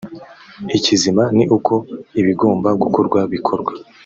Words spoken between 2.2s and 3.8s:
ibigomba gukorwa bikorwa